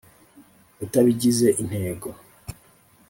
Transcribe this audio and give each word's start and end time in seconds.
utabigize 0.83 1.47
intego. 1.61 2.09